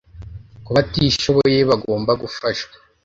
Kubatishoboye 0.65 1.57
bagomba 1.69 2.11
gufashwa 2.21 2.75